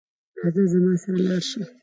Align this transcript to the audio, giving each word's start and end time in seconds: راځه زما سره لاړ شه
راځه 0.41 0.63
زما 0.71 0.93
سره 1.03 1.17
لاړ 1.27 1.41
شه 1.49 1.61